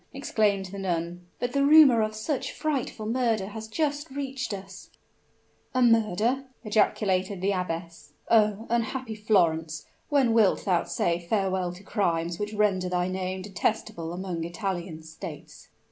exclaimed 0.15 0.65
the 0.65 0.79
nun: 0.79 1.27
"but 1.39 1.53
the 1.53 1.63
rumor 1.63 2.01
of 2.01 2.15
such 2.15 2.49
a 2.49 2.53
frightful 2.55 3.05
murder 3.05 3.45
has 3.49 3.67
just 3.67 4.09
reached 4.09 4.51
us" 4.51 4.89
"A 5.75 5.81
murder!" 5.83 6.45
ejaculated 6.63 7.39
the 7.39 7.51
abbess. 7.51 8.13
"Oh! 8.27 8.65
unhappy 8.71 9.13
Florence, 9.13 9.85
when 10.09 10.33
wilt 10.33 10.65
thou 10.65 10.85
say 10.85 11.19
farewell 11.19 11.71
to 11.73 11.83
crimes 11.83 12.39
which 12.39 12.55
render 12.55 12.89
thy 12.89 13.07
name 13.09 13.43
detestable 13.43 14.11
among 14.11 14.43
Italian 14.43 15.03
states?" 15.03 15.69